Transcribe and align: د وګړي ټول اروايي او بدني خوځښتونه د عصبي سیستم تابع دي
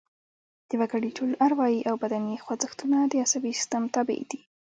د 0.69 0.71
وګړي 0.79 1.11
ټول 1.17 1.31
اروايي 1.45 1.81
او 1.89 1.95
بدني 2.03 2.35
خوځښتونه 2.43 2.97
د 3.05 3.13
عصبي 3.23 3.51
سیستم 3.59 3.83
تابع 3.95 4.19
دي 4.31 4.39